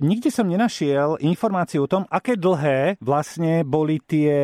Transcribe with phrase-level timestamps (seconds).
[0.00, 4.34] nikde som nenašiel informáciu o tom, aké dlhé vlastne boli tie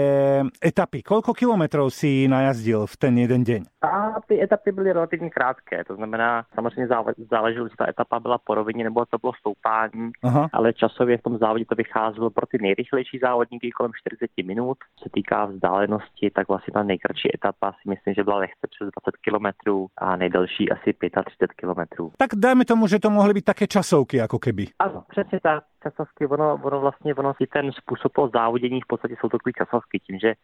[0.63, 1.03] etapy.
[1.03, 3.61] Koľko kilometrov si najazdil v ten jeden deň?
[3.83, 6.87] A ty etapy byly relativně krátké, to znamená, samozřejmě
[7.31, 10.49] záleželo, jestli ta etapa byla po rovině nebo to bylo stoupání, Aha.
[10.53, 14.79] ale časově v tom závodě to vycházelo pro ty nejrychlejší závodníky kolem 40 minut.
[14.97, 18.89] Co se týká vzdálenosti, tak vlastně ta nejkratší etapa si myslím, že byla lehce přes
[19.05, 22.11] 20 km a nejdelší asi 35 km.
[22.17, 24.67] Tak dajme tomu, že to mohly být také časovky, jako keby.
[24.79, 25.65] Ano, přesně tak.
[25.83, 29.99] Časovky, ono, ono vlastně, ono si ten způsob toho závodění v podstatě jsou takové časovky,
[29.99, 30.35] tím, že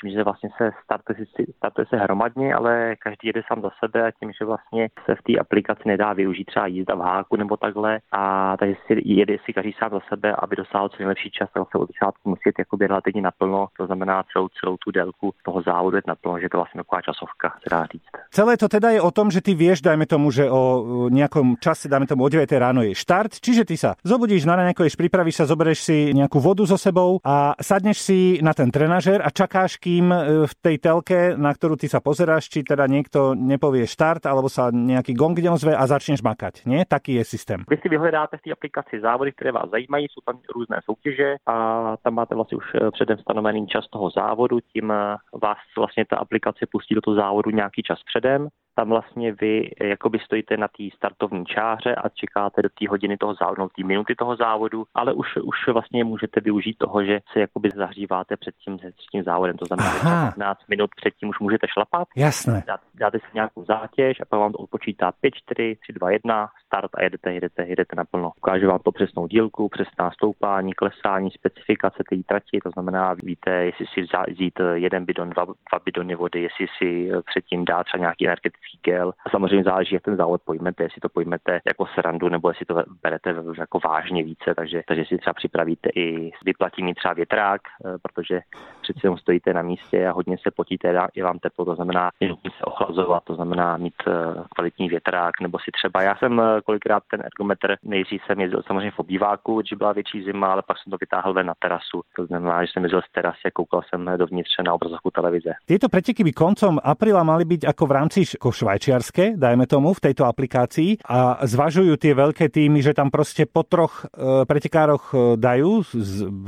[0.00, 1.18] tím, že vlastně se startuje,
[1.56, 5.22] startuje se hromadně, ale každý jede sám za sebe a tím, že vlastně se v
[5.22, 9.52] té aplikaci nedá využít třeba jízda v háku nebo takhle a takže si jede si
[9.52, 12.58] každý sám za sebe, aby dosáhl co nejlepší čas, tak se od začátku musí jít
[12.58, 16.58] jakoby relativně naplno, to znamená celou, celou tu délku toho závodu je naplno, že to
[16.58, 18.12] vlastně taková časovka, se dá říct.
[18.30, 21.88] Celé to teda je o tom, že ty vieš, dajme tomu, že o nějakom čase,
[21.88, 25.50] dajme tomu o 9 ráno je štart, čiže ty sa zobudíš na ráno, pripravíš sa,
[25.50, 30.12] zoberieš si nejakú vodu so sebou a sadneš si na ten trenažer a čakáš, kým
[30.12, 34.52] e, v tej telke, na ktorú ty sa pozeráš, či teda niekto nepovie štart, alebo
[34.52, 36.68] sa nejaký gong neozve a začneš makať.
[36.68, 36.84] Nie?
[36.84, 37.64] Taký je systém.
[37.64, 41.56] Vy si vyhledáte v té aplikaci závody, které vás zajímají, jsou tam různé soutěže a
[42.04, 46.16] tam máte vlastně už e, předem stanovený čas toho závodu, tím e, vás vlastně ta
[46.16, 48.48] aplikace pustí do toho závodu nějaký čas předem
[48.78, 53.34] tam vlastně vy jakoby stojíte na té startovní čáře a čekáte do té hodiny toho
[53.34, 57.70] závodu, té minuty toho závodu, ale už, už vlastně můžete využít toho, že se jakoby
[57.76, 59.56] zahříváte před tím, před tím závodem.
[59.56, 60.00] To znamená, že
[60.36, 62.08] 15 minut předtím už můžete šlapat.
[62.16, 62.62] Jasné.
[62.66, 66.48] Dá, dáte si nějakou zátěž a pak vám to odpočítá 5, 4, 3, 2, 1,
[66.66, 68.30] start a jedete, jedete, jedete naplno.
[68.36, 73.86] Ukáže vám to přesnou dílku, přesná stoupání, klesání, specifikace té trati, to znamená, víte, jestli
[73.86, 74.00] si
[74.32, 79.12] vzít jeden bidon, dva, dva bidony vody, jestli si předtím dát třeba nějaký energetický gel.
[79.26, 82.82] A samozřejmě záleží, jak ten závod pojmete, jestli to pojmete jako srandu, nebo jestli to
[83.02, 87.98] berete jako vážně více, takže, takže si třeba připravíte i vyplatí mi třeba větrák, eh,
[88.02, 88.40] protože
[88.88, 92.28] přeci jenom stojíte na místě a hodně se potíte, je vám teplo, to znamená, že
[92.58, 94.12] se ochlazovat, to znamená mít eh,
[94.54, 98.90] kvalitní větrák, nebo si třeba, já jsem eh, kolikrát ten ergometr, nejdřív jsem jezdil samozřejmě
[98.90, 102.26] v obýváku, když byla větší zima, ale pak jsem to vytáhl ven na terasu, to
[102.26, 105.52] znamená, že jsem jezdil z terasy a koukal jsem dovnitř na obrazovku televize.
[105.66, 110.24] Tyto preteky by koncom apríla mali byť ako v rámci švajčiarske, dajme tomu, v tejto
[110.24, 114.06] aplikácii a zvažujú tie veľké týmy, že tam proste po troch
[114.48, 115.84] pretekároch dajú,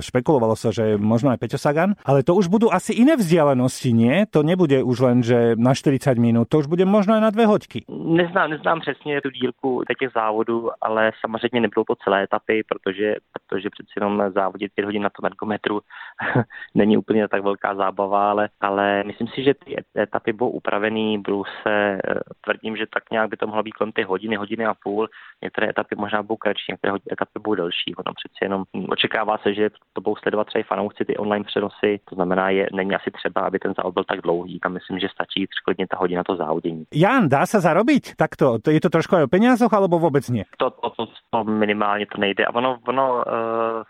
[0.01, 4.27] špekulovalo sa, že možno aj Peťo Sagan, ale to už budú asi iné vzdialenosti, nie?
[4.31, 7.47] To nebude už len, že na 40 minút, to už bude možno aj na dve
[7.47, 7.85] hoďky.
[7.89, 13.71] Neznám, neznám přesně tu dílku těch závodů, ale samozřejmě nebudou to celé etapy, protože, protože
[13.71, 15.81] přeci jenom závodit 5 hodin na tom ergometru
[16.75, 21.45] není úplně tak velká zábava, ale, ale myslím si, že ty etapy budou upravený, budou
[21.63, 21.99] se
[22.45, 25.09] tvrdím, že tak nějak by to mohlo být kolem ty hodiny, hodiny a půl.
[25.43, 27.95] Některé etapy možná budou kratší, některé etapy budou delší.
[27.95, 32.01] Ono přeci jenom očekává se, že to budou sledovat třeba fanoušci ty online přenosy.
[32.05, 34.61] To znamená, je, není asi třeba, aby ten závod byl tak dlouhý.
[34.61, 36.85] Tam myslím, že stačí klidně ta hodina to závodění.
[36.95, 38.59] Jan, dá se zarobiť takto?
[38.71, 40.43] Je to trošku o penězoch, alebo vůbec ne?
[40.59, 42.45] To, to, to, to, minimálně to nejde.
[42.45, 43.23] A ono, ono uh,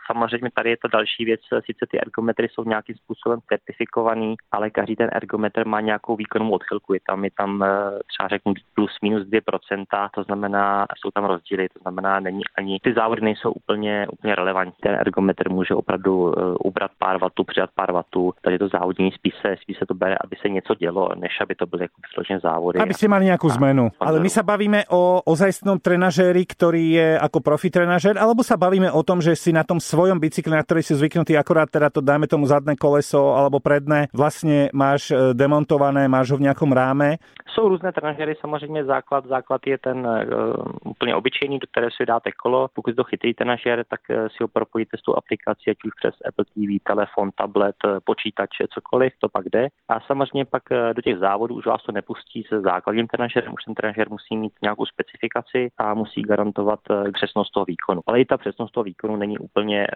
[0.07, 1.41] samozřejmě tady je to další věc.
[1.67, 6.95] Sice ty ergometry jsou nějakým způsobem certifikovaný, ale každý ten ergometr má nějakou výkonnou odchylku.
[6.95, 7.67] Je tam, je tam uh,
[8.07, 12.95] třeba řeknu plus minus 2%, to znamená, jsou tam rozdíly, to znamená, není ani, ty
[12.95, 14.81] závody nejsou úplně, úplně relevantní.
[14.83, 16.33] Ten ergometr může opravdu uh,
[16.65, 20.17] ubrat pár vatů, přidat pár vatů, takže to závodění spíš se, spíš se to bere,
[20.25, 22.79] aby se něco dělo, než aby to byly jako závody.
[22.79, 23.91] Aby ste mali nějakou zmenu.
[24.01, 28.91] Ale my se bavíme o ozajstnom trenažéri, který je jako profi trenažér, alebo se bavíme
[28.91, 32.03] o tom, že si na tom svojom bicykli, na ktorý si zvyknutý, akorát teda to
[32.03, 37.23] dáme tomu zadné koleso alebo predné, vlastně máš e, demontované, máš ho v nějakom ráme.
[37.55, 42.33] Jsou různé trenažery, samozřejmě základ, základ je ten uh, úplně obyčejný, do které si dáte
[42.33, 42.69] kolo.
[42.75, 46.15] Pokud to chytrý trenažer, tak uh, si ho propojíte s tou aplikací, ať už přes
[46.29, 49.69] Apple TV, telefon, tablet, uh, počítač, cokoliv, to pak jde.
[49.89, 50.63] A samozřejmě pak
[50.93, 54.53] do těch závodů už vás to nepustí se základním trenažerem, už ten trenažer musí mít
[54.63, 56.81] nějakou specifikaci a musí garantovat
[57.13, 58.01] přesnost toho výkonu.
[58.07, 59.87] Ale i ta přesnost toho výkonu není úplně,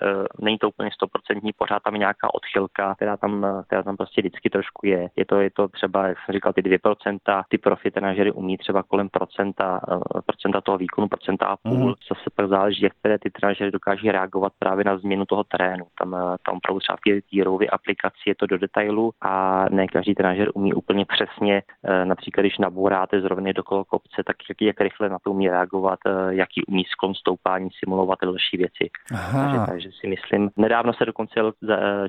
[0.41, 4.51] není to úplně stoprocentní, pořád tam je nějaká odchylka, která tam, která tam prostě vždycky
[4.51, 5.09] trošku je.
[5.17, 8.83] Je to, je to třeba, jak jsem říkal, ty 2%, ty profi trenažery umí třeba
[8.83, 11.89] kolem procenta, eh, procenta toho výkonu, procenta a půl.
[11.89, 11.95] Mm.
[12.09, 15.85] Zase pak záleží, jak které ty trenažery dokáží reagovat právě na změnu toho terénu.
[15.99, 20.15] Tam, eh, tam opravdu třeba v té aplikaci je to do detailu a ne každý
[20.15, 24.81] trenažer umí úplně přesně, eh, například když nabouráte z rovny do kopce, tak jak, jak
[24.81, 25.99] rychle na to umí reagovat,
[26.29, 28.91] jaký umí sklon stoupání simulovat další věci.
[29.09, 31.41] Takže, takže si myslím, nedávno se dokonce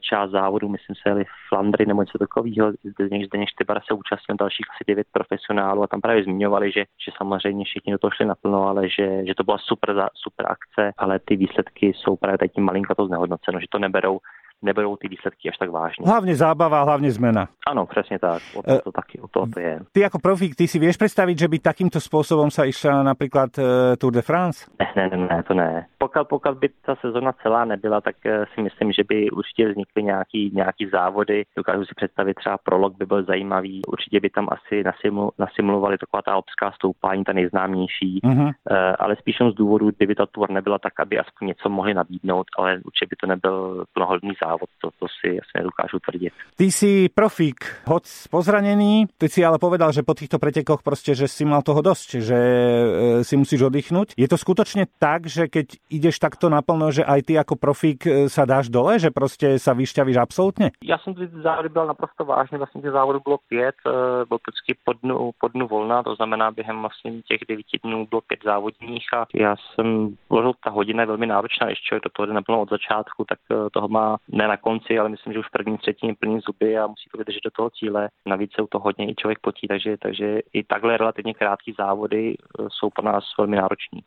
[0.01, 4.65] část závodu, myslím se jeli Flandry nebo něco takového, Zdeněk, Zdeněk Štybar se účastnil dalších
[4.75, 8.68] asi devět profesionálů a tam právě zmiňovali, že, že samozřejmě všichni do toho šli naplno,
[8.68, 12.63] ale že, že to byla super, super akce, ale ty výsledky jsou právě tady tím
[12.63, 14.19] malinko to znehodnoceno, že to neberou
[14.65, 16.06] neberou ty výsledky až tak vážně.
[16.06, 17.47] Hlavně zábava, hlavně zmena.
[17.67, 18.41] Ano, přesně tak.
[18.56, 19.79] O to, to taky, o to, to je.
[19.91, 23.95] Ty jako profík, ty si vieš představit, že by takýmto způsobem sa išla například uh,
[23.97, 24.65] Tour de France?
[24.79, 25.85] Ne, ne, ne, ne to ne.
[25.97, 30.03] Pokud, pokud by ta sezona celá nebyla, tak uh, si myslím, že by určitě vznikly
[30.03, 31.44] nějaký, nějaký závody.
[31.57, 33.81] Dokážu si představit třeba prolog by byl zajímavý.
[33.88, 38.19] Určitě by tam asi nasimul, nasimulovali taková ta alpská stoupání, ta nejznámější.
[38.23, 38.45] Uh-huh.
[38.45, 38.51] Uh,
[39.00, 42.81] ale spíš z důvodu, kdyby ta tour nebyla tak, aby aspoň něco mohli nabídnout, ale
[42.85, 46.33] určitě by to nebyl plnohodný závod, to, to si asi nedokážu tvrdit.
[46.55, 51.27] Ty si profík, hoď pozranený, ty si ale povedal, že po týchto pretekoch prostě, že
[51.27, 54.13] si mal toho dosť, že e, si musíš oddychnúť.
[54.17, 58.29] Je to skutočne tak, že keď ideš takto naplno, že aj ty ako profík e,
[58.29, 60.71] sa dáš dole, že prostě sa vyšťavíš absolutně?
[60.83, 63.91] Já jsem ty závody byl naprosto vážný, vlastně těch závodů bylo pět, e,
[64.25, 68.21] byl vždycky po dnu, po dnu volna, to znamená během vlastně těch devíti dnů bylo
[68.21, 70.15] pět závodních a já jsem,
[70.63, 73.39] ta hodina je velmi náročná, když člověk do toho nebylo od začátku, tak
[73.71, 76.88] toho má ne na konci, ale myslím, že už v první třetině plný zuby a
[76.88, 78.09] musí to vydržet do toho cíle.
[78.25, 82.33] Navíc se u toho hodně i člověk potí, takže, takže i takhle relativně krátké závody
[82.33, 82.36] e,
[82.69, 84.01] jsou pro nás velmi nároční.